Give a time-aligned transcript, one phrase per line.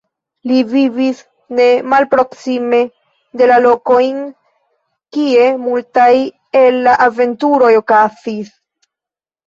[0.51, 1.19] Li vivis
[1.59, 2.79] ne malproksime
[3.43, 4.19] de la lokojn,
[5.19, 6.11] kie multaj
[6.65, 8.55] el la aventuroj okazis.